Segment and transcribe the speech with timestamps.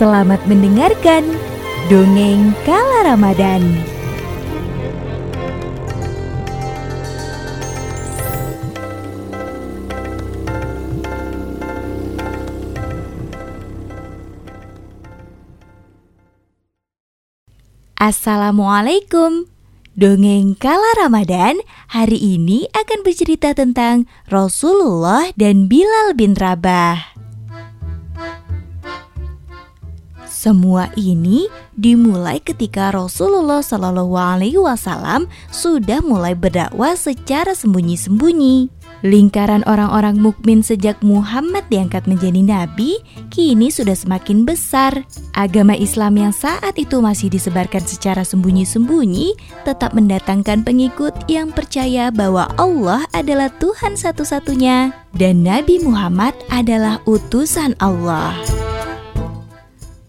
[0.00, 1.28] Selamat mendengarkan
[1.92, 3.60] Dongeng Kala Ramadan.
[18.00, 19.52] Assalamualaikum.
[20.00, 21.60] Dongeng Kala Ramadan
[21.92, 27.19] hari ini akan bercerita tentang Rasulullah dan Bilal bin Rabah
[30.40, 38.72] Semua ini dimulai ketika Rasulullah Shallallahu Alaihi Wasallam sudah mulai berdakwah secara sembunyi-sembunyi.
[39.04, 45.04] Lingkaran orang-orang mukmin sejak Muhammad diangkat menjadi nabi kini sudah semakin besar.
[45.36, 49.36] Agama Islam yang saat itu masih disebarkan secara sembunyi-sembunyi
[49.68, 57.76] tetap mendatangkan pengikut yang percaya bahwa Allah adalah Tuhan satu-satunya dan Nabi Muhammad adalah utusan
[57.76, 58.59] Allah.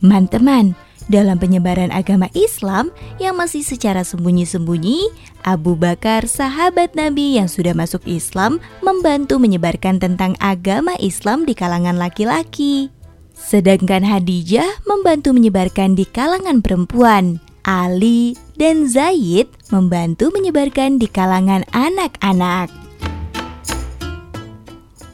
[0.00, 2.90] Teman-teman, dalam penyebaran agama Islam
[3.22, 5.08] yang masih secara sembunyi-sembunyi,
[5.46, 11.94] Abu Bakar, sahabat Nabi yang sudah masuk Islam, membantu menyebarkan tentang agama Islam di kalangan
[11.96, 12.90] laki-laki.
[13.36, 17.38] Sedangkan Hadijah membantu menyebarkan di kalangan perempuan.
[17.66, 22.70] Ali dan Zaid membantu menyebarkan di kalangan anak-anak.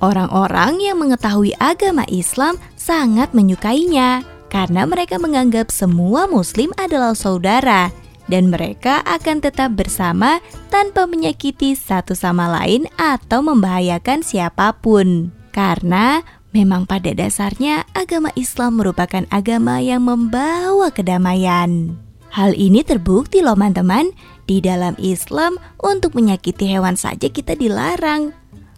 [0.05, 7.89] Orang-orang yang mengetahui agama Islam sangat menyukainya karena mereka menganggap semua Muslim adalah saudara
[8.29, 15.33] dan mereka akan tetap bersama tanpa menyakiti satu sama lain atau membahayakan siapa pun.
[15.57, 16.21] Karena
[16.53, 21.97] memang pada dasarnya agama Islam merupakan agama yang membawa kedamaian.
[22.33, 24.13] Hal ini terbukti loh teman-teman,
[24.49, 28.33] di dalam Islam untuk menyakiti hewan saja kita dilarang,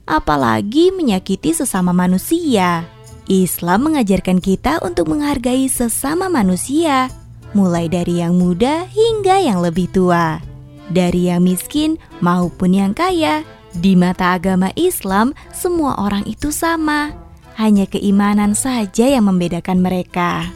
[0.07, 2.94] apalagi menyakiti sesama manusia.
[3.25, 7.09] Islam mengajarkan kita untuk menghargai sesama manusia,
[7.57, 10.45] mulai dari yang muda hingga yang lebih tua,
[10.93, 13.41] dari yang miskin maupun yang kaya.
[13.75, 17.11] Di mata agama Islam, semua orang itu sama,
[17.59, 20.47] hanya keimanan saja yang membedakan mereka.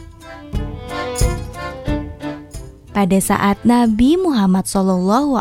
[2.95, 5.35] Pada saat Nabi Muhammad SAW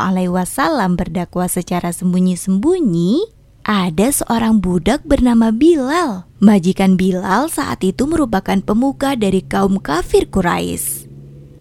[0.97, 3.38] berdakwah secara sembunyi-sembunyi,
[3.69, 6.25] ada seorang budak bernama Bilal.
[6.41, 11.05] Majikan Bilal saat itu merupakan pemuka dari kaum kafir Quraisy.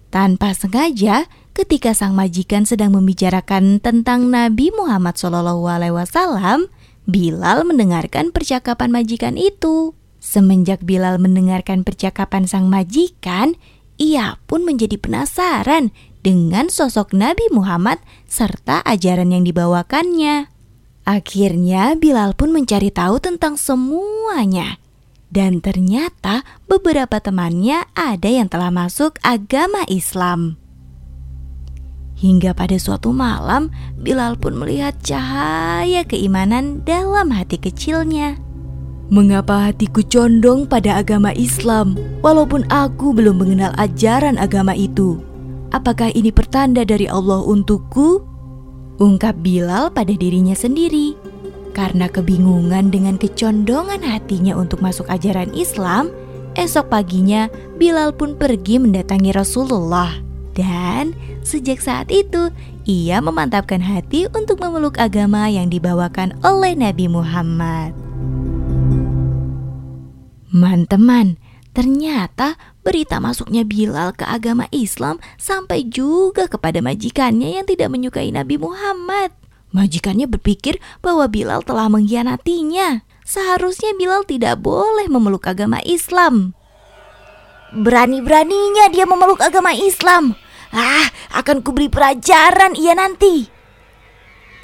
[0.08, 6.72] Tanpa sengaja, ketika sang majikan sedang membicarakan tentang Nabi Muhammad SAW,
[7.04, 9.92] Bilal mendengarkan percakapan majikan itu.
[10.24, 13.60] Semenjak Bilal mendengarkan percakapan sang majikan,
[14.00, 15.92] ia pun menjadi penasaran
[16.24, 18.00] dengan sosok Nabi Muhammad
[18.32, 20.57] serta ajaran yang dibawakannya.
[21.08, 24.76] Akhirnya Bilal pun mencari tahu tentang semuanya.
[25.32, 30.60] Dan ternyata beberapa temannya ada yang telah masuk agama Islam.
[32.20, 38.36] Hingga pada suatu malam, Bilal pun melihat cahaya keimanan dalam hati kecilnya.
[39.08, 45.24] Mengapa hatiku condong pada agama Islam, walaupun aku belum mengenal ajaran agama itu?
[45.72, 48.37] Apakah ini pertanda dari Allah untukku?
[48.98, 51.14] Ungkap Bilal pada dirinya sendiri.
[51.78, 56.10] Karena kebingungan dengan kecondongan hatinya untuk masuk ajaran Islam,
[56.58, 57.46] esok paginya
[57.78, 60.18] Bilal pun pergi mendatangi Rasulullah.
[60.58, 61.14] Dan
[61.46, 62.50] sejak saat itu,
[62.90, 67.94] ia memantapkan hati untuk memeluk agama yang dibawakan oleh Nabi Muhammad.
[70.50, 71.38] Man-teman,
[71.78, 78.58] ternyata berita masuknya Bilal ke agama Islam sampai juga kepada majikannya yang tidak menyukai Nabi
[78.58, 79.30] Muhammad.
[79.70, 83.06] Majikannya berpikir bahwa Bilal telah mengkhianatinya.
[83.22, 86.58] Seharusnya Bilal tidak boleh memeluk agama Islam.
[87.78, 90.34] Berani-beraninya dia memeluk agama Islam.
[90.74, 93.54] Ah, akan kuberi pelajaran ia nanti.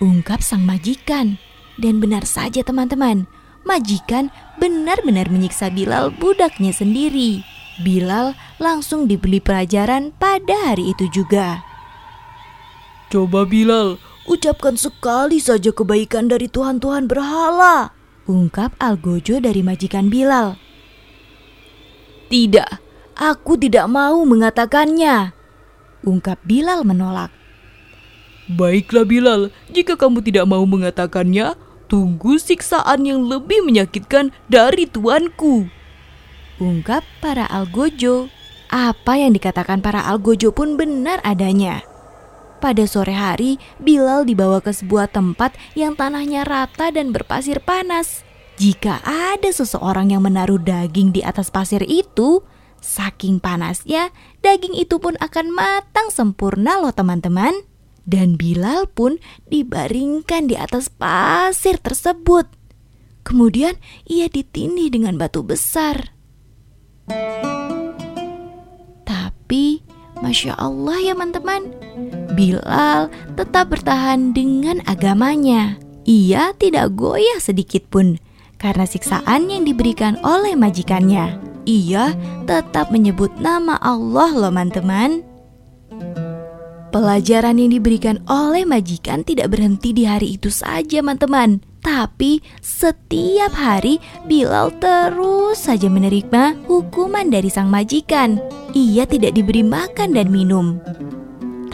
[0.01, 1.37] Ungkap sang majikan.
[1.77, 3.25] Dan benar saja teman-teman,
[3.63, 4.29] majikan
[4.59, 7.43] benar-benar menyiksa Bilal budaknya sendiri.
[7.81, 11.65] Bilal langsung dibeli pelajaran pada hari itu juga.
[13.09, 13.97] Coba Bilal,
[14.29, 17.93] ucapkan sekali saja kebaikan dari Tuhan-Tuhan berhala.
[18.29, 20.55] Ungkap Algojo dari majikan Bilal.
[22.29, 22.69] Tidak,
[23.17, 25.33] aku tidak mau mengatakannya.
[26.05, 27.29] Ungkap Bilal menolak.
[28.49, 31.55] Baiklah Bilal, jika kamu tidak mau mengatakannya,
[31.93, 35.69] tunggu siksaan yang lebih menyakitkan dari tuanku
[36.63, 38.31] ungkap para algojo.
[38.73, 41.85] Apa yang dikatakan para algojo pun benar adanya.
[42.57, 48.23] Pada sore hari, Bilal dibawa ke sebuah tempat yang tanahnya rata dan berpasir panas.
[48.57, 52.41] Jika ada seseorang yang menaruh daging di atas pasir itu,
[52.83, 54.11] Saking panasnya,
[54.43, 57.55] daging itu pun akan matang sempurna loh teman-teman.
[58.03, 62.47] Dan Bilal pun dibaringkan di atas pasir tersebut.
[63.23, 66.11] Kemudian ia ditindih dengan batu besar.
[69.07, 69.79] Tapi,
[70.19, 71.71] Masya Allah ya teman-teman,
[72.35, 73.07] Bilal
[73.39, 75.79] tetap bertahan dengan agamanya.
[76.03, 78.19] Ia tidak goyah sedikit pun
[78.59, 81.39] karena siksaan yang diberikan oleh majikannya.
[81.63, 82.11] Ia
[82.43, 85.23] tetap menyebut nama Allah loh teman-teman.
[86.93, 91.65] Pelajaran yang diberikan oleh majikan tidak berhenti di hari itu saja, teman-teman.
[91.81, 93.97] Tapi setiap hari
[94.29, 98.37] Bilal terus saja menerima hukuman dari sang majikan.
[98.77, 100.77] Ia tidak diberi makan dan minum.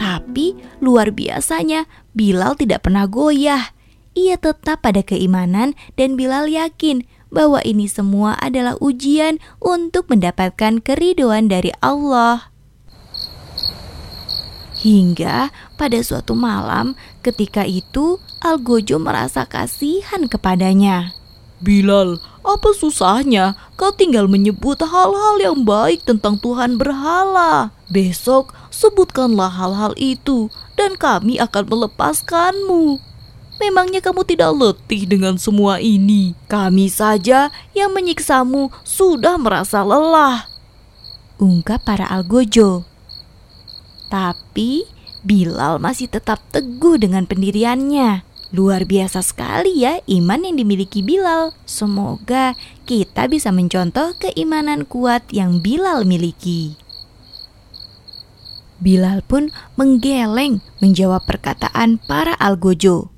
[0.00, 1.84] Tapi luar biasanya
[2.16, 3.76] Bilal tidak pernah goyah.
[4.16, 11.46] Ia tetap pada keimanan dan Bilal yakin bahwa ini semua adalah ujian untuk mendapatkan keridoan
[11.46, 12.50] dari Allah.
[14.80, 21.12] Hingga pada suatu malam ketika itu Algojo merasa kasihan kepadanya.
[21.60, 27.76] Bilal, apa susahnya kau tinggal menyebut hal-hal yang baik tentang Tuhan berhala?
[27.92, 30.48] Besok sebutkanlah hal-hal itu
[30.80, 32.96] dan kami akan melepaskanmu.
[33.60, 36.32] Memangnya kamu tidak letih dengan semua ini?
[36.48, 40.48] Kami saja yang menyiksamu sudah merasa lelah.
[41.36, 42.89] Ungkap para Algojo.
[44.10, 44.84] Tapi
[45.22, 48.26] Bilal masih tetap teguh dengan pendiriannya.
[48.50, 51.54] Luar biasa sekali ya iman yang dimiliki Bilal.
[51.62, 56.74] Semoga kita bisa mencontoh keimanan kuat yang Bilal miliki.
[58.82, 63.12] Bilal pun menggeleng menjawab perkataan para algojo.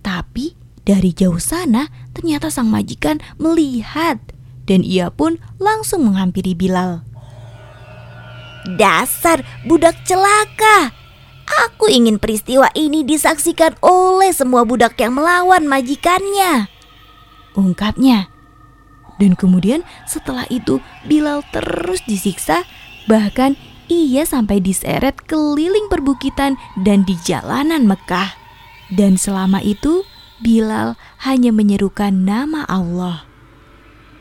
[0.00, 4.18] Tapi dari jauh sana ternyata sang majikan melihat
[4.64, 7.04] dan ia pun langsung menghampiri Bilal.
[8.66, 10.92] Dasar budak celaka.
[11.68, 16.70] Aku ingin peristiwa ini disaksikan oleh semua budak yang melawan majikannya.
[17.58, 18.30] Ungkapnya.
[19.20, 22.64] Dan kemudian setelah itu Bilal terus disiksa
[23.04, 23.58] bahkan
[23.90, 28.38] ia sampai diseret keliling perbukitan dan di jalanan Mekah.
[28.88, 30.06] Dan selama itu
[30.40, 30.96] Bilal
[31.26, 33.28] hanya menyerukan nama Allah.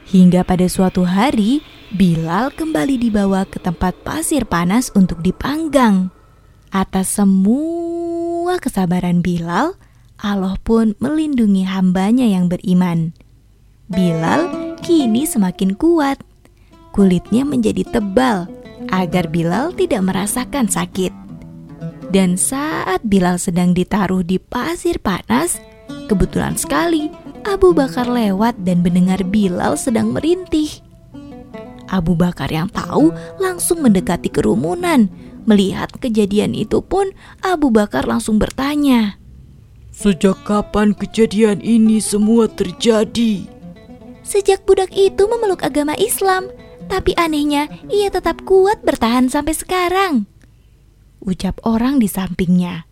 [0.10, 6.14] Hingga pada suatu hari, Bilal kembali dibawa ke tempat pasir panas untuk dipanggang.
[6.70, 9.74] Atas semua kesabaran Bilal,
[10.22, 13.18] Allah pun melindungi hambanya yang beriman.
[13.90, 16.22] Bilal kini semakin kuat.
[16.94, 18.46] Kulitnya menjadi tebal
[18.94, 21.10] agar Bilal tidak merasakan sakit.
[22.14, 25.58] Dan saat Bilal sedang ditaruh di pasir panas,
[26.06, 27.10] kebetulan sekali
[27.50, 30.89] Abu Bakar lewat dan mendengar Bilal sedang merintih.
[31.90, 35.10] Abu Bakar yang tahu langsung mendekati kerumunan.
[35.50, 37.10] Melihat kejadian itu pun
[37.42, 39.20] Abu Bakar langsung bertanya,
[40.00, 43.44] Sejak kapan kejadian ini semua terjadi?
[44.24, 46.48] Sejak budak itu memeluk agama Islam,
[46.88, 50.24] tapi anehnya ia tetap kuat bertahan sampai sekarang.
[51.20, 52.88] Ucap orang di sampingnya.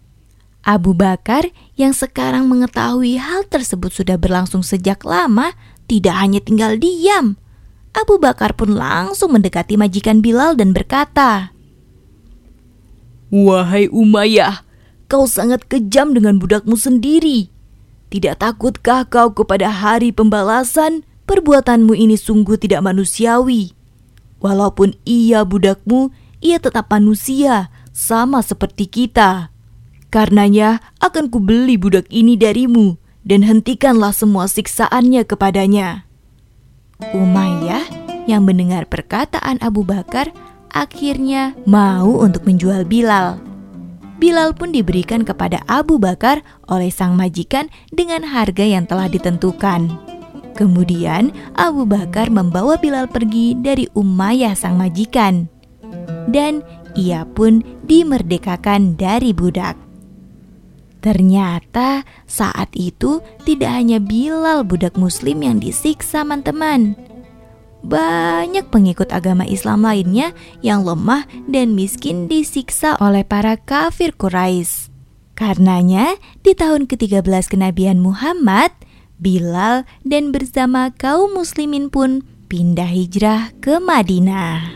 [0.68, 1.48] Abu Bakar
[1.80, 5.56] yang sekarang mengetahui hal tersebut sudah berlangsung sejak lama
[5.88, 7.40] tidak hanya tinggal diam.
[7.98, 11.50] Abu Bakar pun langsung mendekati majikan Bilal dan berkata,
[13.34, 14.62] Wahai Umayyah,
[15.10, 17.50] kau sangat kejam dengan budakmu sendiri.
[18.08, 21.04] Tidak takutkah kau kepada hari pembalasan?
[21.28, 23.76] Perbuatanmu ini sungguh tidak manusiawi.
[24.40, 29.52] Walaupun ia budakmu, ia tetap manusia, sama seperti kita.
[30.08, 32.96] Karenanya akan kubeli budak ini darimu
[33.28, 36.07] dan hentikanlah semua siksaannya kepadanya.
[36.98, 37.86] Umayyah
[38.26, 40.34] yang mendengar perkataan Abu Bakar
[40.74, 43.38] akhirnya mau untuk menjual Bilal.
[44.18, 49.94] Bilal pun diberikan kepada Abu Bakar oleh sang majikan dengan harga yang telah ditentukan.
[50.58, 55.46] Kemudian Abu Bakar membawa Bilal pergi dari Umayyah sang majikan.
[56.26, 56.66] Dan
[56.98, 59.87] ia pun dimerdekakan dari budak.
[61.08, 67.00] Ternyata saat itu tidak hanya Bilal budak muslim yang disiksa teman-teman.
[67.80, 74.92] Banyak pengikut agama Islam lainnya yang lemah dan miskin disiksa oleh para kafir Quraisy.
[75.40, 78.76] Karenanya, di tahun ke-13 kenabian Muhammad,
[79.16, 82.20] Bilal dan bersama kaum muslimin pun
[82.52, 84.76] pindah hijrah ke Madinah.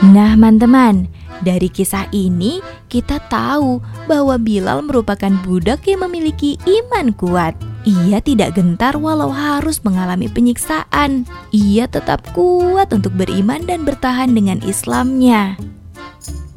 [0.00, 2.60] Nah, teman-teman, dari kisah ini,
[2.92, 7.56] kita tahu bahwa Bilal merupakan budak yang memiliki iman kuat.
[7.88, 11.24] Ia tidak gentar walau harus mengalami penyiksaan.
[11.48, 15.56] Ia tetap kuat untuk beriman dan bertahan dengan Islamnya.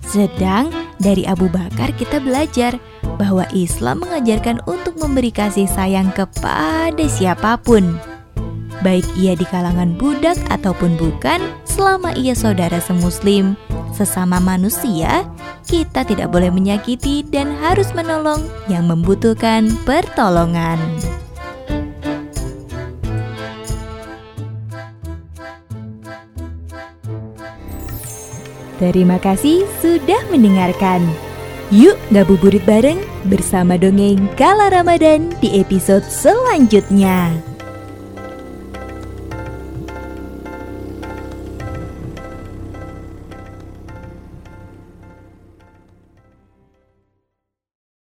[0.03, 2.75] Sedang dari Abu Bakar kita belajar
[3.15, 7.97] bahwa Islam mengajarkan untuk memberi kasih sayang kepada siapa pun.
[8.83, 13.55] Baik ia di kalangan budak ataupun bukan, selama ia saudara semuslim,
[13.93, 15.23] sesama manusia,
[15.69, 20.81] kita tidak boleh menyakiti dan harus menolong yang membutuhkan pertolongan.
[28.81, 30.99] Terima kasih sudah mendengarkan.
[31.71, 32.99] Yuk ngabuburit bareng
[33.31, 37.52] bersama dongeng Kala Ramadan di episode selanjutnya.